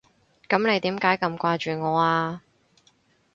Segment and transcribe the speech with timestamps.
[0.49, 2.41] 噉你點解咁掛住我啊？